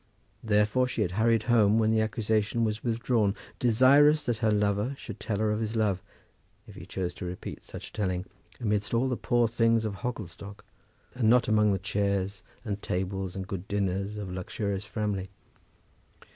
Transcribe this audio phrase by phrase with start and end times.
[0.43, 5.19] Therefore she had hurried home when that accusation was withdrawn, desirous that her lover should
[5.19, 6.01] tell her of his love,
[6.65, 8.25] if he chose to repeat such telling,
[8.59, 10.65] amidst all the poor things of Hogglestock,
[11.13, 15.29] and not among the chairs and tables and good dinners of luxurious Framley.